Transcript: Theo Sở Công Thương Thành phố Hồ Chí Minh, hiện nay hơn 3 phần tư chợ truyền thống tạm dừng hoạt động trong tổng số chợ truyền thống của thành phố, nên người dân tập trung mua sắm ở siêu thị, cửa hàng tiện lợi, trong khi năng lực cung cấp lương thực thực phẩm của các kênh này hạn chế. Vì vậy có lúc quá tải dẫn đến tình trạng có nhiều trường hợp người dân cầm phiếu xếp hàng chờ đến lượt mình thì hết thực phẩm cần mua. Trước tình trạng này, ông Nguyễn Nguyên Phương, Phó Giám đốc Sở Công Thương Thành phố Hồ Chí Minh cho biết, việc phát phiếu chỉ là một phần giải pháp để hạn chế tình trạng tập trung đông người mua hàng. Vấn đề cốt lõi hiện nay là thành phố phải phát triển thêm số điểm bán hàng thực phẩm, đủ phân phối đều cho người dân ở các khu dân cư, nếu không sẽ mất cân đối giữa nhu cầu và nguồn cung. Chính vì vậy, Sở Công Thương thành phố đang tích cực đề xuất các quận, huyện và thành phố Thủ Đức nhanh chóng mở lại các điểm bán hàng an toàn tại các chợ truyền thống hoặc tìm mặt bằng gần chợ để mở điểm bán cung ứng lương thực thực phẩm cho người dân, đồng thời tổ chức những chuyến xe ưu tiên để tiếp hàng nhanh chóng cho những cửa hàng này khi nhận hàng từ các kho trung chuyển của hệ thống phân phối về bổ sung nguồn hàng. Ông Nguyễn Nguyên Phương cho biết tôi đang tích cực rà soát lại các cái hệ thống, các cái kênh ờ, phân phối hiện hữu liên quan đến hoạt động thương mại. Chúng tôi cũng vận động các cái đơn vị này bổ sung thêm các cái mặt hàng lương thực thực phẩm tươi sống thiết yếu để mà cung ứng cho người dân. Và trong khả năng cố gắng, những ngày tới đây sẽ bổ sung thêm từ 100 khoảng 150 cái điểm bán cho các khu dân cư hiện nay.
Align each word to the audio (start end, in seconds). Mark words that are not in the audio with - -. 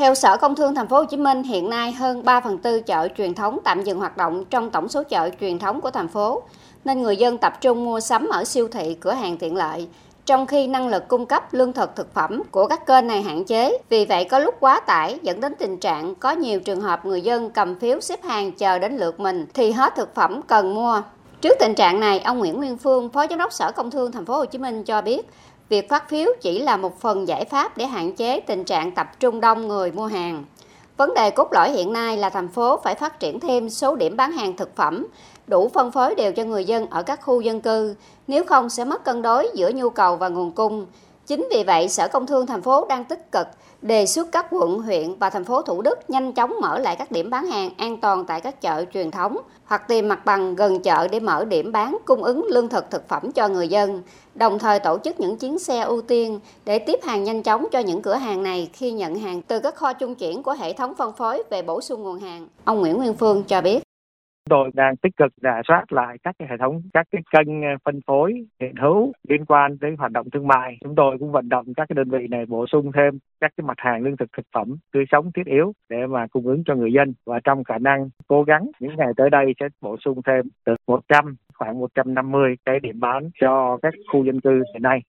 Theo 0.00 0.14
Sở 0.14 0.36
Công 0.36 0.54
Thương 0.54 0.74
Thành 0.74 0.88
phố 0.88 0.96
Hồ 0.96 1.04
Chí 1.04 1.16
Minh, 1.16 1.42
hiện 1.42 1.70
nay 1.70 1.92
hơn 1.92 2.24
3 2.24 2.40
phần 2.40 2.58
tư 2.58 2.80
chợ 2.80 3.08
truyền 3.16 3.34
thống 3.34 3.58
tạm 3.64 3.82
dừng 3.82 3.98
hoạt 3.98 4.16
động 4.16 4.44
trong 4.44 4.70
tổng 4.70 4.88
số 4.88 5.02
chợ 5.02 5.30
truyền 5.40 5.58
thống 5.58 5.80
của 5.80 5.90
thành 5.90 6.08
phố, 6.08 6.42
nên 6.84 7.02
người 7.02 7.16
dân 7.16 7.38
tập 7.38 7.60
trung 7.60 7.84
mua 7.84 8.00
sắm 8.00 8.28
ở 8.28 8.44
siêu 8.44 8.68
thị, 8.68 8.96
cửa 9.00 9.12
hàng 9.12 9.36
tiện 9.36 9.56
lợi, 9.56 9.88
trong 10.26 10.46
khi 10.46 10.66
năng 10.66 10.88
lực 10.88 11.08
cung 11.08 11.26
cấp 11.26 11.54
lương 11.54 11.72
thực 11.72 11.96
thực 11.96 12.14
phẩm 12.14 12.42
của 12.50 12.66
các 12.66 12.86
kênh 12.86 13.06
này 13.06 13.22
hạn 13.22 13.44
chế. 13.44 13.78
Vì 13.88 14.04
vậy 14.04 14.24
có 14.24 14.38
lúc 14.38 14.54
quá 14.60 14.80
tải 14.80 15.18
dẫn 15.22 15.40
đến 15.40 15.54
tình 15.58 15.76
trạng 15.80 16.14
có 16.14 16.30
nhiều 16.30 16.60
trường 16.60 16.80
hợp 16.80 17.06
người 17.06 17.20
dân 17.20 17.50
cầm 17.50 17.78
phiếu 17.78 18.00
xếp 18.00 18.24
hàng 18.24 18.52
chờ 18.52 18.78
đến 18.78 18.96
lượt 18.96 19.20
mình 19.20 19.46
thì 19.54 19.72
hết 19.72 19.94
thực 19.96 20.14
phẩm 20.14 20.42
cần 20.42 20.74
mua. 20.74 21.02
Trước 21.40 21.56
tình 21.60 21.74
trạng 21.74 22.00
này, 22.00 22.20
ông 22.20 22.38
Nguyễn 22.38 22.56
Nguyên 22.56 22.78
Phương, 22.78 23.08
Phó 23.08 23.26
Giám 23.30 23.38
đốc 23.38 23.52
Sở 23.52 23.72
Công 23.72 23.90
Thương 23.90 24.12
Thành 24.12 24.24
phố 24.24 24.36
Hồ 24.36 24.44
Chí 24.44 24.58
Minh 24.58 24.84
cho 24.84 25.02
biết, 25.02 25.28
việc 25.68 25.88
phát 25.88 26.08
phiếu 26.08 26.28
chỉ 26.40 26.58
là 26.58 26.76
một 26.76 27.00
phần 27.00 27.28
giải 27.28 27.44
pháp 27.44 27.76
để 27.76 27.86
hạn 27.86 28.12
chế 28.12 28.40
tình 28.40 28.64
trạng 28.64 28.92
tập 28.92 29.06
trung 29.20 29.40
đông 29.40 29.68
người 29.68 29.92
mua 29.92 30.06
hàng. 30.06 30.44
Vấn 30.96 31.14
đề 31.14 31.30
cốt 31.30 31.52
lõi 31.52 31.70
hiện 31.70 31.92
nay 31.92 32.16
là 32.16 32.30
thành 32.30 32.48
phố 32.48 32.80
phải 32.84 32.94
phát 32.94 33.20
triển 33.20 33.40
thêm 33.40 33.70
số 33.70 33.96
điểm 33.96 34.16
bán 34.16 34.32
hàng 34.32 34.56
thực 34.56 34.76
phẩm, 34.76 35.06
đủ 35.46 35.68
phân 35.74 35.92
phối 35.92 36.14
đều 36.14 36.32
cho 36.32 36.44
người 36.44 36.64
dân 36.64 36.86
ở 36.90 37.02
các 37.02 37.20
khu 37.22 37.40
dân 37.40 37.60
cư, 37.60 37.94
nếu 38.26 38.44
không 38.44 38.70
sẽ 38.70 38.84
mất 38.84 39.04
cân 39.04 39.22
đối 39.22 39.48
giữa 39.54 39.70
nhu 39.74 39.90
cầu 39.90 40.16
và 40.16 40.28
nguồn 40.28 40.52
cung. 40.52 40.86
Chính 41.26 41.48
vì 41.50 41.64
vậy, 41.64 41.88
Sở 41.88 42.08
Công 42.08 42.26
Thương 42.26 42.46
thành 42.46 42.62
phố 42.62 42.86
đang 42.88 43.04
tích 43.04 43.32
cực 43.32 43.46
đề 43.82 44.06
xuất 44.06 44.28
các 44.32 44.46
quận, 44.50 44.78
huyện 44.78 45.14
và 45.18 45.30
thành 45.30 45.44
phố 45.44 45.62
Thủ 45.62 45.82
Đức 45.82 46.10
nhanh 46.10 46.32
chóng 46.32 46.60
mở 46.60 46.78
lại 46.78 46.96
các 46.96 47.10
điểm 47.10 47.30
bán 47.30 47.46
hàng 47.46 47.70
an 47.78 48.00
toàn 48.00 48.24
tại 48.24 48.40
các 48.40 48.60
chợ 48.60 48.84
truyền 48.94 49.10
thống 49.10 49.36
hoặc 49.64 49.88
tìm 49.88 50.08
mặt 50.08 50.24
bằng 50.24 50.54
gần 50.54 50.82
chợ 50.82 51.08
để 51.08 51.20
mở 51.20 51.44
điểm 51.44 51.72
bán 51.72 51.96
cung 52.04 52.22
ứng 52.22 52.46
lương 52.48 52.68
thực 52.68 52.90
thực 52.90 53.08
phẩm 53.08 53.32
cho 53.32 53.48
người 53.48 53.68
dân, 53.68 54.02
đồng 54.34 54.58
thời 54.58 54.78
tổ 54.78 54.98
chức 55.04 55.20
những 55.20 55.36
chuyến 55.36 55.58
xe 55.58 55.80
ưu 55.80 56.02
tiên 56.02 56.40
để 56.64 56.78
tiếp 56.78 57.00
hàng 57.02 57.24
nhanh 57.24 57.42
chóng 57.42 57.66
cho 57.72 57.78
những 57.78 58.02
cửa 58.02 58.14
hàng 58.14 58.42
này 58.42 58.70
khi 58.72 58.92
nhận 58.92 59.14
hàng 59.14 59.42
từ 59.42 59.60
các 59.60 59.74
kho 59.74 59.92
trung 59.92 60.14
chuyển 60.14 60.42
của 60.42 60.52
hệ 60.52 60.72
thống 60.72 60.94
phân 60.94 61.12
phối 61.12 61.42
về 61.50 61.62
bổ 61.62 61.80
sung 61.80 62.02
nguồn 62.02 62.20
hàng. 62.20 62.48
Ông 62.64 62.80
Nguyễn 62.80 62.96
Nguyên 62.96 63.14
Phương 63.14 63.42
cho 63.42 63.60
biết 63.60 63.85
tôi 64.50 64.70
đang 64.74 64.96
tích 64.96 65.16
cực 65.16 65.32
rà 65.42 65.60
soát 65.68 65.92
lại 65.92 66.16
các 66.22 66.34
cái 66.38 66.48
hệ 66.50 66.56
thống, 66.56 66.82
các 66.94 67.06
cái 67.10 67.22
kênh 67.32 67.62
ờ, 67.62 67.68
phân 67.84 68.00
phối 68.06 68.32
hiện 68.60 68.74
hữu 68.76 69.12
liên 69.28 69.44
quan 69.44 69.76
đến 69.80 69.96
hoạt 69.96 70.12
động 70.12 70.30
thương 70.30 70.46
mại. 70.46 70.76
Chúng 70.84 70.94
tôi 70.94 71.16
cũng 71.18 71.32
vận 71.32 71.48
động 71.48 71.66
các 71.76 71.88
cái 71.88 71.94
đơn 71.94 72.10
vị 72.10 72.26
này 72.30 72.46
bổ 72.46 72.66
sung 72.66 72.92
thêm 72.92 73.18
các 73.40 73.52
cái 73.56 73.64
mặt 73.64 73.76
hàng 73.76 74.02
lương 74.02 74.16
thực 74.16 74.32
thực 74.36 74.46
phẩm 74.54 74.76
tươi 74.92 75.04
sống 75.12 75.30
thiết 75.32 75.46
yếu 75.46 75.72
để 75.88 76.06
mà 76.06 76.26
cung 76.26 76.46
ứng 76.46 76.62
cho 76.66 76.74
người 76.74 76.92
dân. 76.92 77.14
Và 77.26 77.40
trong 77.44 77.64
khả 77.64 77.78
năng 77.78 78.08
cố 78.28 78.42
gắng, 78.42 78.70
những 78.80 78.96
ngày 78.96 79.12
tới 79.16 79.30
đây 79.30 79.54
sẽ 79.60 79.68
bổ 79.80 79.96
sung 80.04 80.20
thêm 80.26 80.44
từ 80.64 80.74
100 80.86 81.36
khoảng 81.54 81.78
150 81.80 82.54
cái 82.64 82.80
điểm 82.80 83.00
bán 83.00 83.30
cho 83.40 83.78
các 83.82 83.94
khu 84.12 84.24
dân 84.24 84.40
cư 84.40 84.62
hiện 84.72 84.82
nay. 84.82 85.00